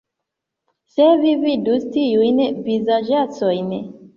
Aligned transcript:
Se 0.93 1.09
Vi 1.25 1.33
vidus 1.43 1.85
tiujn 1.99 2.43
vizaĝaĉojn! 2.71 3.73